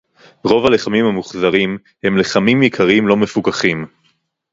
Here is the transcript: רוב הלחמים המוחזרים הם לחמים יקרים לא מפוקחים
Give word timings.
רוב 0.43 0.65
הלחמים 0.65 1.05
המוחזרים 1.05 1.77
הם 2.03 2.17
לחמים 2.17 2.63
יקרים 2.63 3.07
לא 3.07 3.17
מפוקחים 3.17 3.87